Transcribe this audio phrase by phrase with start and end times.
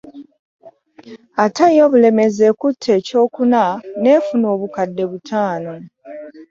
[1.43, 3.61] Ate yo Bulemeezi ekutte ekyokuna
[4.01, 5.73] n'efuna obukadde butaano